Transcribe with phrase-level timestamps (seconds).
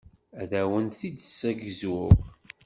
[0.41, 2.17] Ad awen-t-id-ssegzuɣ.